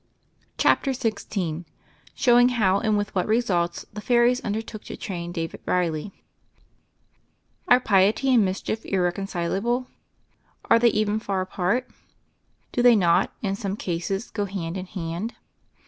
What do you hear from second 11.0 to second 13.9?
far apart? Do they not, in some